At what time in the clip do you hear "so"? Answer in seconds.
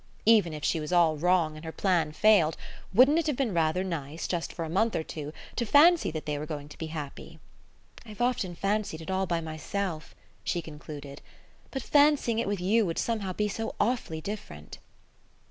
13.47-13.75